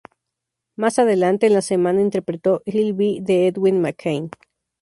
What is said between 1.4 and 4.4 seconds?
en la semana interpretó "I'll Be" de Edwin McCain.